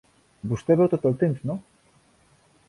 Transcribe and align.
Vostè 0.53 0.77
beu 0.79 0.89
tot 0.93 1.05
el 1.11 1.19
temps, 1.25 1.45
no? 1.51 1.59